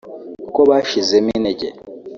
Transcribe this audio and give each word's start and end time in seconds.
kuko 0.43 0.59
bashizemo 0.69 1.29
intege 1.39 1.67